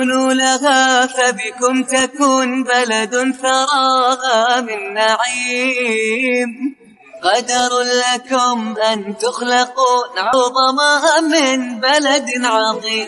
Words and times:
كونوا 0.00 0.32
لها 0.32 1.06
فبكم 1.06 1.82
تكون 1.82 2.64
بلد 2.64 3.34
ثراها 3.42 4.60
من 4.60 4.94
نعيم. 4.94 6.76
قدر 7.22 7.70
لكم 7.80 8.76
أن 8.92 9.18
تخلقوا 9.18 9.98
عظما 10.16 11.20
من 11.20 11.80
بلد 11.80 12.28
عظيم. 12.44 13.06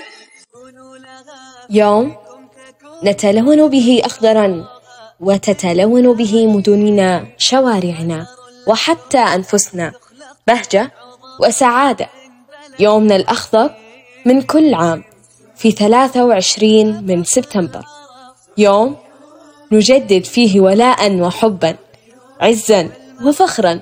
يوم 1.70 2.16
نتلون 3.04 3.68
به 3.68 4.02
أخضرا 4.04 4.64
وتتلون 5.20 6.12
به 6.12 6.46
مدننا 6.46 7.24
شوارعنا 7.38 8.26
وحتى 8.66 9.18
أنفسنا 9.18 9.92
بهجة 10.46 10.92
وسعادة. 11.40 12.08
يومنا 12.78 13.16
الأخضر 13.16 13.70
من 14.26 14.42
كل 14.42 14.74
عام. 14.74 15.11
في 15.62 15.72
23 15.72 17.06
من 17.06 17.24
سبتمبر. 17.24 17.84
يوم 18.58 18.96
نجدد 19.72 20.24
فيه 20.24 20.60
ولاء 20.60 21.20
وحبا 21.20 21.76
عزا 22.40 22.88
وفخرا 23.24 23.80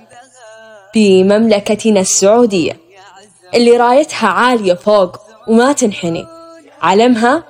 بمملكتنا 0.95 2.01
السعودية 2.01 2.77
اللي 3.54 3.77
رايتها 3.77 4.28
عالية 4.28 4.74
فوق 4.74 5.16
وما 5.48 5.73
تنحني. 5.73 6.27
علمها 6.82 7.45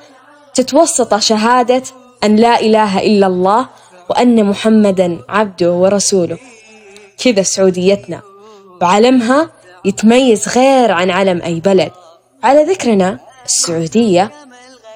تتوسط 0.55 1.15
شهادة 1.15 1.83
أن 2.25 2.37
لا 2.37 2.61
إله 2.61 2.99
إلا 2.99 3.27
الله 3.27 3.69
وأن 4.11 4.45
محمدا 4.45 5.19
عبده 5.29 5.73
ورسوله. 5.73 6.39
كذا 7.25 7.43
سعوديتنا. 7.43 8.21
وعلمها 8.83 9.51
يتميز 9.85 10.49
غير 10.49 10.93
عن 10.93 11.11
علم 11.11 11.43
أي 11.43 11.61
بلد. 11.61 11.93
على 12.43 12.63
ذكرنا 12.65 13.30
السعودية 13.51 14.31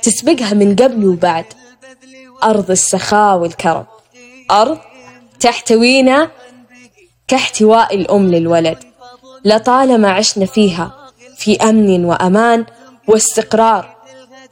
تسبقها 0.02 0.54
من 0.54 0.76
قبل 0.76 1.06
وبعد. 1.06 1.44
أرض 2.44 2.70
السخاء 2.70 3.36
والكرم. 3.36 3.86
أرض 4.50 4.78
تحتوينا 5.40 6.30
كاحتواء 7.28 7.94
الأم 7.94 8.30
للولد. 8.30 8.78
لطالما 9.44 10.10
عشنا 10.10 10.46
فيها 10.46 11.10
في 11.38 11.56
أمن 11.56 12.04
وأمان 12.04 12.64
واستقرار 13.08 13.96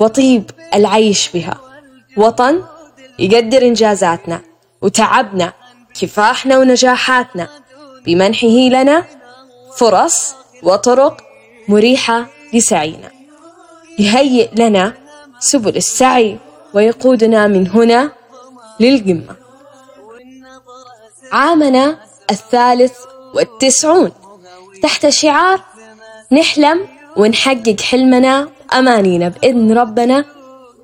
وطيب 0.00 0.50
العيش 0.74 1.28
بها. 1.28 1.56
وطن 2.16 2.62
يقدر 3.18 3.62
إنجازاتنا 3.62 4.40
وتعبنا 4.82 5.52
كفاحنا 6.00 6.58
ونجاحاتنا. 6.58 7.48
بمنحه 8.04 8.48
لنا 8.48 9.04
فرص 9.76 10.34
وطرق 10.62 11.16
مريحة 11.68 12.26
لسعينا. 12.52 13.21
يهيئ 13.98 14.48
لنا 14.54 14.94
سبل 15.38 15.76
السعي 15.76 16.38
ويقودنا 16.74 17.46
من 17.46 17.68
هنا 17.68 18.10
للقمة. 18.80 19.36
عامنا 21.32 21.98
الثالث 22.30 22.92
والتسعون. 23.34 24.12
تحت 24.82 25.08
شعار 25.08 25.60
نحلم 26.32 26.86
ونحقق 27.16 27.80
حلمنا 27.80 28.48
وأمانينا 28.72 29.28
بإذن 29.28 29.78
ربنا 29.78 30.24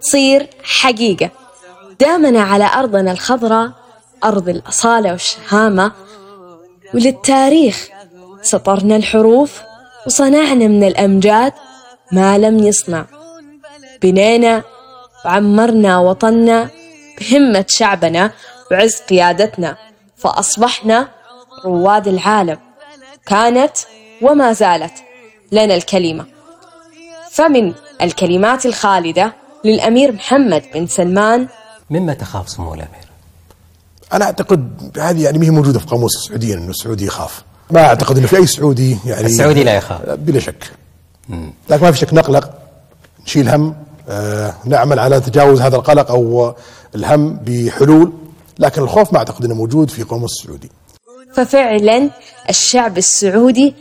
تصير 0.01 0.47
حقيقة. 0.63 1.31
دامنا 2.01 2.43
على 2.43 2.71
أرضنا 2.75 3.13
الخضراء 3.13 3.71
أرض 4.25 4.49
الأصالة 4.49 5.13
والشهامة 5.13 5.93
وللتاريخ 6.95 7.89
سطرنا 8.43 8.97
الحروف 8.97 9.61
وصنعنا 10.07 10.67
من 10.67 10.85
الأمجاد 10.85 11.53
ما 12.13 12.39
لم 12.39 12.59
يصنع. 12.59 13.07
بنينا 14.03 14.63
وعمرنا 15.25 15.99
وطننا 15.99 16.69
بهمة 17.21 17.65
شعبنا 17.69 18.33
وعز 18.71 18.95
قيادتنا 18.95 19.77
فأصبحنا 20.17 21.09
رواد 21.65 22.09
العالم. 22.09 22.59
كانت 23.27 23.77
وما 24.23 24.53
زالت 24.53 24.93
لنا 25.53 25.75
الكلمة. 25.75 26.27
فمن 27.31 27.75
الكلمات 28.03 28.67
الخالدة 28.67 29.33
للأمير 29.65 30.13
محمد 30.13 30.65
بن 30.75 30.87
سلمان 30.87 31.49
مما 31.91 32.15
تخاف 32.15 32.49
سمو 32.49 32.75
الأمير؟ 32.75 33.09
أنا 34.13 34.25
أعتقد 34.25 34.93
هذه 34.99 35.25
يعني 35.25 35.39
ما 35.39 35.45
هي 35.45 35.51
موجودة 35.51 35.79
في 35.79 35.87
قاموس 35.87 36.17
السعودية 36.17 36.55
إنه 36.55 36.71
السعودي 36.71 37.07
يخاف 37.07 37.43
ما 37.71 37.87
أعتقد 37.87 38.19
إنه 38.19 38.27
في 38.27 38.37
أي 38.37 38.47
سعودي 38.47 38.99
يعني 39.05 39.27
السعودي 39.27 39.65
لا 39.65 39.75
يخاف. 39.75 40.11
بلا 40.11 40.41
شك. 40.41 40.73
لكن 41.71 41.85
ما 41.85 41.93
في 41.93 41.99
شك 41.99 42.15
نقلق 42.15 42.51
نشيل 43.27 43.49
هم 43.49 43.75
آه 44.09 44.55
نعمل 44.65 44.99
على 44.99 45.21
تجاوز 45.21 45.61
هذا 45.61 45.77
القلق 45.77 46.11
أو 46.11 46.55
الهم 46.95 47.41
بحلول 47.47 48.13
لكن 48.59 48.83
الخوف 48.83 49.13
ما 49.13 49.19
أعتقد 49.19 49.45
إنه 49.45 49.55
موجود 49.55 49.91
في 49.91 50.03
قاموس 50.03 50.31
السعودي. 50.41 50.71
ففعلا 51.35 52.11
الشعب 52.49 52.99
السعودي 52.99 53.75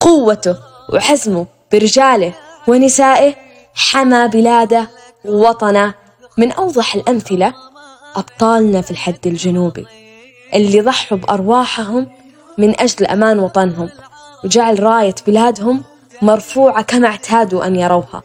بقوته 0.00 0.56
وحزمه 0.92 1.46
برجاله 1.72 2.34
ونسائه 2.68 3.34
حمى 3.74 4.28
بلاده 4.28 4.88
ووطنه 5.24 5.94
من 6.38 6.52
أوضح 6.52 6.94
الأمثلة 6.94 7.52
أبطالنا 8.16 8.80
في 8.80 8.90
الحد 8.90 9.26
الجنوبي 9.26 9.86
اللي 10.54 10.80
ضحوا 10.80 11.18
بأرواحهم 11.18 12.06
من 12.58 12.80
أجل 12.80 13.06
أمان 13.06 13.38
وطنهم 13.38 13.90
وجعل 14.44 14.82
راية 14.82 15.14
بلادهم 15.26 15.82
مرفوعة 16.22 16.82
كما 16.82 17.08
اعتادوا 17.08 17.66
أن 17.66 17.76
يروها 17.76 18.22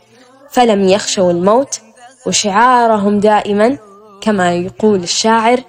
فلم 0.51 0.89
يخشوا 0.89 1.31
الموت 1.31 1.79
وشعارهم 2.25 3.19
دائما 3.19 3.77
كما 4.21 4.53
يقول 4.53 5.03
الشاعر 5.03 5.59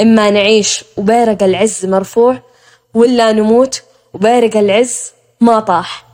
إما 0.00 0.30
نعيش 0.30 0.84
وبيرق 0.96 1.42
العز 1.42 1.86
مرفوع 1.86 2.42
ولا 2.94 3.32
نموت 3.32 3.82
وبيرق 4.12 4.56
العز 4.56 5.12
ما 5.40 5.60
طاح. 5.60 6.06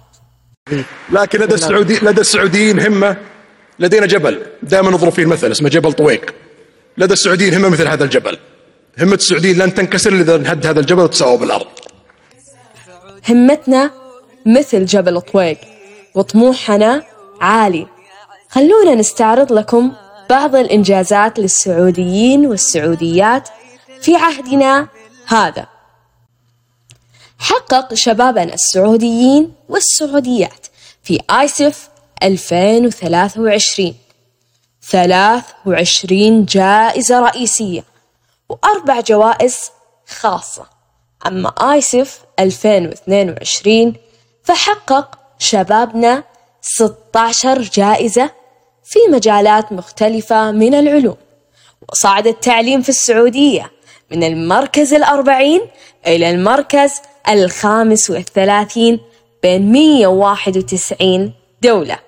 لكن 1.11 1.41
لدى 1.41 1.55
السعودي 1.55 1.99
لدى 2.03 2.21
السعوديين 2.21 2.81
همة 2.81 3.17
لدينا 3.79 4.07
جبل 4.07 4.43
دائما 4.63 4.91
نضرب 4.91 5.13
فيه 5.13 5.23
المثل 5.23 5.51
اسمه 5.51 5.69
جبل 5.69 5.93
طويق. 5.93 6.35
لدى 6.99 7.13
السعوديين 7.13 7.55
همة 7.55 7.69
مثل 7.69 7.89
هذا 7.89 8.05
الجبل. 8.05 8.39
همة 8.99 9.15
السعوديين 9.15 9.59
لن 9.59 9.75
تنكسر 9.75 10.13
إذا 10.13 10.37
نهد 10.37 10.67
هذا 10.67 10.81
الجبل 10.81 11.03
وتساوى 11.03 11.39
بالأرض. 11.39 11.67
همتنا 13.29 14.00
مثل 14.47 14.85
جبل 14.85 15.21
طويق 15.21 15.59
وطموحنا 16.15 17.03
عالي. 17.41 17.87
خلونا 18.49 18.95
نستعرض 18.95 19.53
لكم 19.53 19.93
بعض 20.31 20.57
الإنجازات 20.57 21.39
للسعوديين 21.39 22.47
والسعوديات 22.47 23.49
في 24.01 24.17
عهدنا 24.17 24.89
هذا. 25.27 25.67
حقق 27.39 27.95
شبابنا 27.95 28.55
السعوديين 28.55 29.53
والسعوديات 29.69 30.67
في 31.03 31.21
آيسف 31.31 31.89
2023 32.23 33.95
23 34.83 36.45
جائزة 36.45 37.21
رئيسية 37.21 37.85
وأربع 38.49 39.01
جوائز 39.01 39.71
خاصة. 40.09 40.67
أما 41.27 41.73
آيسف 41.73 42.21
2022 42.39 43.95
فحقق 44.43 45.19
شبابنا 45.39 46.25
16 46.63 47.63
جائزة 47.63 48.31
في 48.85 48.99
مجالات 49.11 49.73
مختلفة 49.73 50.51
من 50.51 50.75
العلوم. 50.75 51.17
وصعد 51.93 52.27
التعليم 52.27 52.83
في 52.83 52.89
السعودية 52.89 53.71
من 54.11 54.23
المركز 54.23 54.95
الأربعين 54.95 55.61
إلى 56.07 56.31
المركز 56.31 56.93
الخامس 57.29 58.11
والثلاثين 58.11 59.01
بين 59.43 59.73
191 59.73 61.33
دولة. 61.63 61.99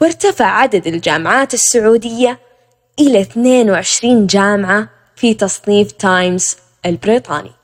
وارتفع 0.00 0.46
عدد 0.46 0.86
الجامعات 0.86 1.54
السعودية 1.54 2.38
إلى 3.00 3.20
22 3.20 4.26
جامعة 4.26 4.88
في 5.16 5.34
تصنيف 5.34 5.92
تايمز 5.92 6.56
البريطاني. 6.86 7.57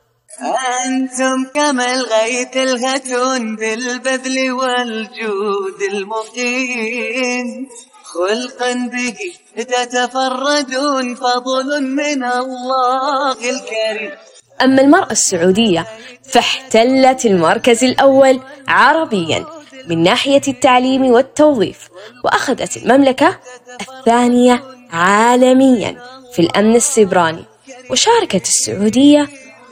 أنتم 0.44 1.46
كما 1.55 1.94
الغيث 1.94 2.56
الهتون 2.56 3.56
بالبذل 3.56 4.52
والجود 4.52 5.82
المقيم. 5.93 7.69
خلقا 8.05 8.73
به 8.73 9.17
تتفردون 9.56 11.14
فضل 11.14 11.82
من 11.82 12.25
الله 12.25 13.32
الكريم. 13.32 14.11
أما 14.62 14.81
المرأة 14.81 15.12
السعودية 15.12 15.87
فاحتلت 16.31 17.26
المركز 17.26 17.85
الأول 17.85 18.41
عربيا 18.69 19.46
من 19.88 20.02
ناحية 20.02 20.43
التعليم 20.49 21.05
والتوظيف 21.05 21.88
وأخذت 22.25 22.76
المملكة 22.76 23.38
الثانية 23.81 24.62
عالميا 24.91 25.96
في 26.32 26.38
الأمن 26.38 26.76
السيبراني. 26.76 27.44
وشاركت 27.91 28.49
السعودية 28.49 29.29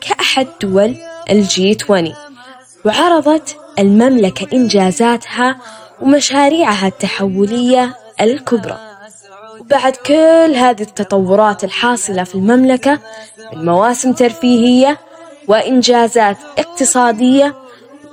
كأحد 0.09 0.47
دول 0.61 0.97
الجي 1.31 1.77
20 1.85 2.15
وعرضت 2.85 3.57
المملكة 3.79 4.47
إنجازاتها 4.53 5.59
ومشاريعها 6.01 6.87
التحولية 6.87 7.97
الكبرى. 8.21 8.79
بعد 9.71 9.97
كل 9.97 10.55
هذه 10.55 10.83
التطورات 10.83 11.65
الحاصلة 11.65 12.25
في 12.25 12.35
المملكة 12.35 12.99
من 13.53 13.65
مواسم 13.65 14.13
ترفيهية 14.13 14.99
وإنجازات 15.49 16.37
اقتصادية 16.59 17.55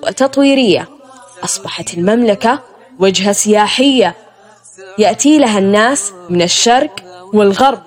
وتطويرية 0.03 0.87
أصبحت 1.43 1.93
المملكة 1.93 2.59
وجهة 2.99 3.31
سياحية. 3.31 4.15
يأتي 4.97 5.37
لها 5.37 5.59
الناس 5.59 6.11
من 6.29 6.41
الشرق 6.41 6.95
والغرب 7.33 7.81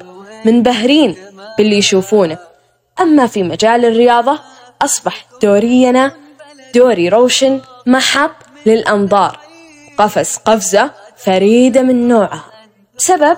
منبهرين 0.45 1.17
باللي 1.59 1.77
يشوفونه. 1.79 2.52
أما 3.01 3.27
في 3.27 3.43
مجال 3.43 3.85
الرياضة 3.85 4.41
أصبح 4.83 5.27
دورينا 5.43 6.17
دوري 6.75 7.09
روشن 7.09 7.61
محط 7.87 8.37
للأنظار. 8.67 9.39
قفز 9.99 10.37
قفزة 10.37 10.91
فريدة 11.17 11.83
من 11.83 12.09
نوعها. 12.09 12.45
بسبب 12.99 13.37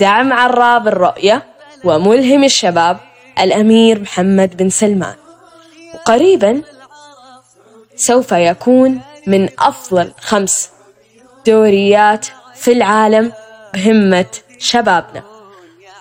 دعم 0.00 0.32
عراب 0.32 0.88
الرؤية 0.88 1.46
وملهم 1.84 2.44
الشباب 2.44 2.98
الأمير 3.40 4.00
محمد 4.00 4.56
بن 4.56 4.68
سلمان. 4.68 5.14
وقريبا 5.94 6.62
سوف 7.96 8.32
يكون 8.32 9.00
من 9.26 9.48
أفضل 9.58 10.12
خمس 10.20 10.70
دوريات 11.46 12.26
في 12.54 12.72
العالم 12.72 13.32
بهمة 13.74 14.26
شبابنا. 14.58 15.22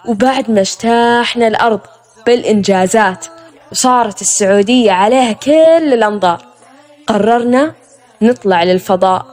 وبعد 0.06 0.52
ما 0.52 0.62
اجتاحنا 0.62 1.48
الأرض 1.48 1.80
بالإنجازات. 2.26 3.26
وصارت 3.72 4.22
السعودية 4.22 4.92
عليها 4.92 5.32
كل 5.32 5.94
الأنظار. 5.94 6.46
قررنا 7.08 7.74
نطلع 8.22 8.64
للفضاء. 8.64 9.26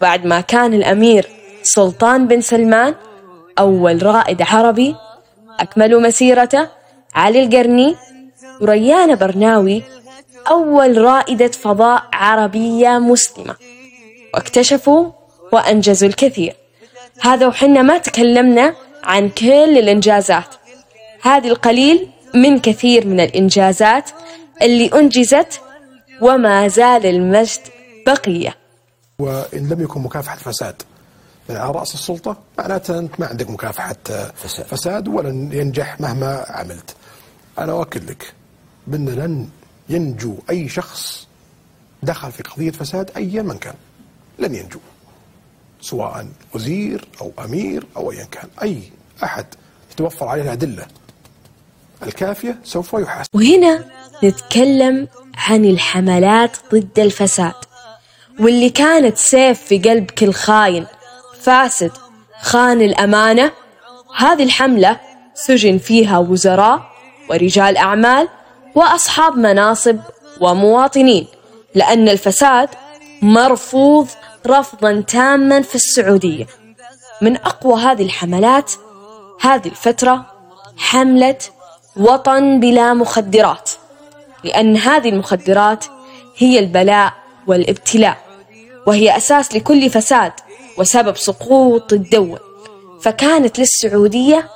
بعد 0.00 0.26
ما 0.26 0.40
كان 0.40 0.74
الأمير 0.74 1.28
سلطان 1.62 2.26
بن 2.26 2.40
سلمان 2.40 2.94
أول 3.58 4.02
رائد 4.02 4.42
عربي 4.42 4.96
أكملوا 5.60 6.00
مسيرته 6.00 6.68
علي 7.14 7.44
القرني 7.44 7.96
وريانة 8.60 9.14
برناوي 9.14 9.82
أول 10.50 10.98
رائدة 10.98 11.48
فضاء 11.48 12.02
عربية 12.12 12.98
مسلمة. 12.98 13.54
واكتشفوا 14.34 15.10
وأنجزوا 15.52 16.08
الكثير. 16.08 16.56
هذا 17.20 17.46
وحنا 17.46 17.82
ما 17.82 17.98
تكلمنا 17.98 18.74
عن 19.04 19.28
كل 19.28 19.78
الإنجازات. 19.78 20.54
هذه 21.22 21.48
القليل 21.48 22.08
من 22.34 22.58
كثير 22.58 23.06
من 23.06 23.20
الإنجازات 23.20 24.10
اللي 24.62 24.86
أنجزت 24.86 25.60
وما 26.20 26.68
زال 26.68 27.06
المجد 27.06 27.60
بقية. 28.06 28.56
وإن 29.18 29.68
لم 29.68 29.80
يكن 29.80 30.00
مكافحة 30.00 30.36
فساد. 30.36 30.82
من 31.48 31.56
على 31.56 31.72
رأس 31.72 31.94
السلطة 31.94 32.36
معناته 32.58 32.98
أنت 32.98 33.20
ما 33.20 33.26
عندك 33.26 33.50
مكافحة 33.50 33.96
فساد, 34.34 34.66
فساد 34.66 35.08
ولن 35.08 35.52
ينجح 35.52 36.00
مهما 36.00 36.44
عملت. 36.48 36.96
أنا 37.58 37.72
أؤكد 37.72 38.10
لك 38.10 38.34
بأن 38.86 39.08
لن 39.08 39.48
ينجو 39.88 40.36
أي 40.50 40.68
شخص 40.68 41.26
دخل 42.02 42.32
في 42.32 42.42
قضية 42.42 42.70
فساد 42.70 43.10
أيا 43.16 43.42
من 43.42 43.58
كان. 43.58 43.74
لن 44.38 44.54
ينجو. 44.54 44.78
سواء 45.80 46.28
وزير 46.54 47.08
أو 47.20 47.32
أمير 47.44 47.86
أو 47.96 48.12
أيا 48.12 48.24
كان. 48.24 48.48
أي 48.62 48.82
أحد 49.24 49.46
يتوفر 49.92 50.28
عليه 50.28 50.42
الأدلة. 50.42 50.86
الكافية 52.06 52.58
سوف 52.64 52.92
يحاسب. 52.92 53.30
وهنا 53.34 53.84
نتكلم 54.24 55.08
عن 55.48 55.64
الحملات 55.64 56.56
ضد 56.72 56.98
الفساد 56.98 57.54
واللي 58.40 58.70
كانت 58.70 59.16
سيف 59.16 59.60
في 59.60 59.78
قلب 59.78 60.10
كل 60.10 60.32
خاين 60.32 60.86
فاسد 61.40 61.92
خان 62.42 62.80
الأمانة. 62.80 63.52
هذه 64.16 64.42
الحملة 64.42 65.00
سجن 65.34 65.78
فيها 65.78 66.18
وزراء 66.18 66.90
ورجال 67.30 67.76
أعمال 67.76 68.28
وأصحاب 68.74 69.36
مناصب 69.36 69.98
ومواطنين 70.40 71.26
لأن 71.74 72.08
الفساد 72.08 72.68
مرفوض 73.22 74.08
رفضا 74.46 75.00
تاما 75.00 75.62
في 75.62 75.74
السعودية. 75.74 76.46
من 77.20 77.36
أقوى 77.36 77.82
هذه 77.82 78.02
الحملات 78.02 78.72
هذه 79.40 79.68
الفترة 79.68 80.26
حملة 80.76 81.38
وطن 81.96 82.60
بلا 82.60 82.94
مخدرات 82.94 83.70
لأن 84.44 84.76
هذه 84.76 85.08
المخدرات 85.08 85.84
هي 86.36 86.58
البلاء 86.58 87.14
والابتلاء 87.46 88.24
وهي 88.86 89.16
أساس 89.16 89.54
لكل 89.54 89.90
فساد 89.90 90.32
وسبب 90.78 91.16
سقوط 91.16 91.92
الدول. 91.92 92.40
فكانت 93.00 93.58
للسعودية 93.58 94.50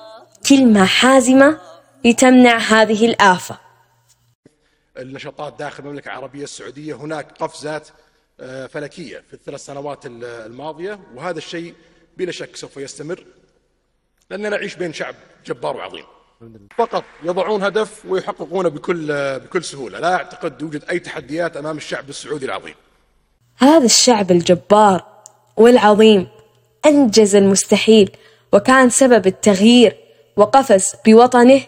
كلمة 0.48 0.84
حازمة 0.84 1.60
لتمنع 2.04 2.56
هذه 2.58 3.06
الآفة. 3.06 3.58
النشاطات 4.98 5.58
داخل 5.58 5.84
المملكة 5.84 6.08
العربية 6.08 6.44
السعودية 6.44 6.94
هناك 6.94 7.32
قفزات 7.32 7.88
آه، 8.40 8.66
فلكية 8.66 9.18
في 9.28 9.34
الثلاث 9.34 9.64
سنوات 9.64 10.06
الماضية 10.06 11.00
وهذا 11.14 11.38
الشيء 11.38 11.74
بلا 12.16 12.32
شك 12.32 12.56
سوف 12.56 12.76
يستمر 12.76 13.24
لأننا 14.30 14.48
نعيش 14.48 14.74
بين 14.74 14.92
شعب 14.92 15.14
جبار 15.46 15.76
وعظيم. 15.76 16.04
فقط 16.78 17.04
يضعون 17.22 17.62
هدف 17.62 18.02
ويحققونه 18.08 18.68
بكل 18.68 19.06
بكل 19.38 19.64
سهولة. 19.64 19.98
لا 19.98 20.14
أعتقد 20.14 20.62
يوجد 20.62 20.84
أي 20.90 20.98
تحديات 20.98 21.56
أمام 21.56 21.76
الشعب 21.76 22.08
السعودي 22.08 22.46
العظيم. 22.46 22.74
هذا 23.58 23.84
الشعب 23.84 24.30
الجبار 24.30 25.04
والعظيم 25.56 26.28
أنجز 26.86 27.36
المستحيل 27.36 28.10
وكان 28.52 28.90
سبب 28.90 29.26
التغيير 29.26 29.96
وقفز 30.36 30.94
بوطنه 31.06 31.60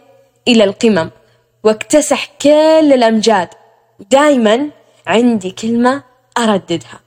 إلى 0.49 0.65
القمم 0.65 1.11
واكتسح 1.65 2.27
كل 2.43 2.93
الأمجاد. 2.95 3.49
ودايما 4.01 4.71
عندي 5.07 5.51
كلمة 5.51 6.03
أرددها. 6.39 7.01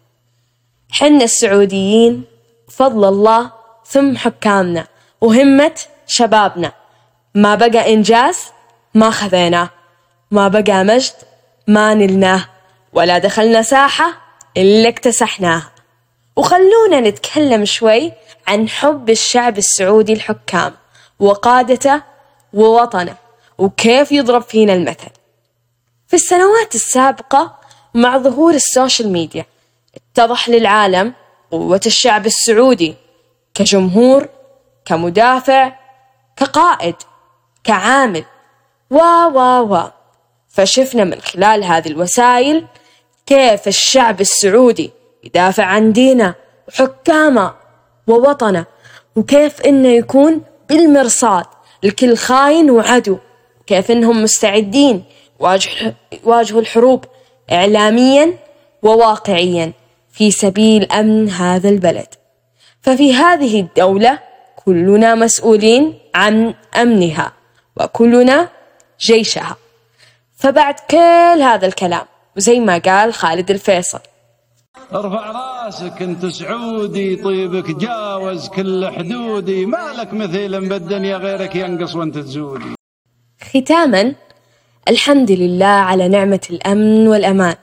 حنا 0.91 1.23
السعوديين 1.23 2.23
فضل 2.69 3.07
الله 3.07 3.51
ثم 3.85 4.17
حكامنا 4.17 4.87
وهمة 5.21 5.75
شبابنا. 6.07 6.82
ما 7.35 7.55
بقى 7.55 7.93
إنجاز؟ 7.93 8.37
ما 8.93 9.09
خذيناه 9.09 9.69
ما 10.31 10.47
بقى 10.47 10.83
مجد؟ 10.83 11.13
ما 11.67 11.93
نلناه 11.93 12.45
ولا 12.93 13.17
دخلنا 13.17 13.61
ساحة 13.61 14.13
إلا 14.57 14.89
اكتسحناها 14.89 15.71
وخلونا 16.35 16.99
نتكلم 16.99 17.65
شوي 17.65 18.11
عن 18.47 18.69
حب 18.69 19.09
الشعب 19.09 19.57
السعودي 19.57 20.13
الحكام 20.13 20.73
وقادته 21.19 22.01
ووطنه 22.53 23.15
وكيف 23.57 24.11
يضرب 24.11 24.41
فينا 24.41 24.73
المثل. 24.73 25.07
في 26.07 26.13
السنوات 26.13 26.75
السابقة 26.75 27.55
مع 27.93 28.17
ظهور 28.17 28.53
السوشيال 28.53 29.09
ميديا 29.11 29.45
اتضح 29.95 30.49
للعالم 30.49 31.13
قوة 31.51 31.81
الشعب 31.85 32.25
السعودي 32.25 32.95
كجمهور 33.53 34.29
كمدافع 34.85 35.71
كقائد. 36.37 36.95
كعامل. 37.63 38.23
و 38.91 38.97
و 39.33 39.39
و 39.73 39.89
فشفنا 40.49 41.03
من 41.03 41.19
خلال 41.21 41.63
هذه 41.63 41.87
الوسائل 41.87 42.65
كيف 43.25 43.67
الشعب 43.67 44.21
السعودي 44.21 44.91
يدافع 45.23 45.63
عن 45.63 45.91
دينه 45.91 46.35
وحكامه 46.67 47.53
ووطنه 48.07 48.65
وكيف 49.15 49.61
إنه 49.61 49.89
يكون 49.89 50.41
بالمرصاد 50.69 51.45
لكل 51.83 52.17
خاين 52.17 52.71
وعدو 52.71 53.17
كيف 53.67 53.91
إنهم 53.91 54.23
مستعدين 54.23 55.03
يواجهوا 56.23 56.61
الحروب 56.61 57.05
اعلاميا 57.51 58.33
وواقعيا 58.83 59.71
في 60.11 60.31
سبيل 60.31 60.91
أمن 60.91 61.29
هذا 61.29 61.69
البلد. 61.69 62.07
ففي 62.81 63.13
هذه 63.13 63.59
الدولة 63.59 64.19
كلنا 64.65 65.15
مسؤولين 65.15 65.99
عن 66.15 66.53
أمنها. 66.75 67.42
وكلنا 67.77 68.49
جيشها. 68.99 69.55
فبعد 70.37 70.75
كل 70.91 71.41
هذا 71.41 71.65
الكلام 71.67 72.05
وزي 72.37 72.59
ما 72.59 72.77
قال 72.77 73.13
خالد 73.13 73.51
الفيصل. 73.51 73.99
ارفع 74.93 75.31
راسك 75.31 76.01
انت 76.01 76.25
سعودي 76.25 77.15
طيبك 77.15 77.71
جاوز 77.75 78.49
كل 78.49 78.89
حدودي. 78.97 79.65
ما 79.65 79.93
لك 79.97 80.13
مثيل 80.13 80.69
بالدنيا 80.69 81.17
غيرك 81.17 81.55
ينقص 81.55 81.95
وانت 81.95 82.17
تزودي. 82.17 82.75
ختاما 83.41 84.15
الحمد 84.87 85.31
لله 85.31 85.65
على 85.65 86.07
نعمة 86.07 86.41
الأمن 86.49 87.07
والأمان 87.07 87.55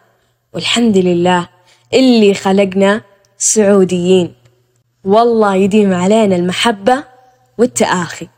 والحمد 0.53 0.97
لله 0.97 1.49
اللي 1.95 2.35
خلقنا 2.35 3.01
سعوديين. 3.39 4.35
والله 5.05 5.55
يديم 5.55 5.95
علينا 5.95 6.37
المحبة 6.37 7.05
والتآخي. 7.59 8.29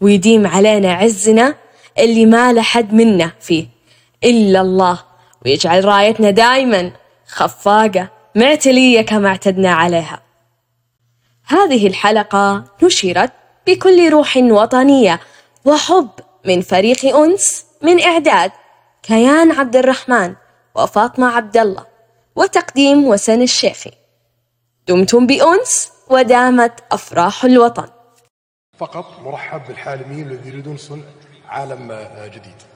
ويديم 0.00 0.46
علينا 0.46 0.92
عزنا 0.92 1.54
اللي 1.98 2.26
ما 2.26 2.52
لحد 2.52 2.92
منا 2.92 3.32
فيه. 3.40 3.66
إلا 4.24 4.60
الله. 4.60 4.98
ويجعل 5.44 5.84
رايتنا 5.84 6.30
دايما 6.30 6.92
خفاقة 7.26 8.08
معتلية 8.34 9.02
كما 9.02 9.28
اعتدنا 9.28 9.72
عليها. 9.72 10.22
هذه 11.46 11.86
الحلقة 11.86 12.64
نشرت 12.82 13.32
بكل 13.66 14.10
روح 14.10 14.36
وطنية 14.36 15.20
وحب 15.64 16.10
من 16.44 16.60
فريق 16.60 17.16
أنس 17.16 17.64
من 17.82 18.00
إعداد 18.02 18.50
كيان 19.02 19.52
عبد 19.52 19.76
الرحمن 19.76 20.34
وفاطمة 20.74 21.26
عبد 21.36 21.56
الله 21.56 21.86
وتقديم 22.36 23.04
وسن 23.04 23.42
الشيخي. 23.42 23.92
دمتم 24.88 25.26
بأنس 25.26 25.90
ودامت 26.08 26.72
أفراح 26.92 27.44
الوطن. 27.44 27.95
فقط 28.78 29.20
مرحب 29.24 29.60
بالحالمين 29.68 30.26
الذين 30.26 30.52
يريدون 30.52 30.76
صنع 30.76 31.02
عالم 31.48 32.08
جديد. 32.34 32.75